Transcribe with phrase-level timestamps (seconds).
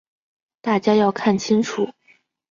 [0.61, 1.91] 大家要看清楚。